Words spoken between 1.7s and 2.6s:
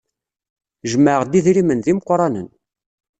d imeqranen.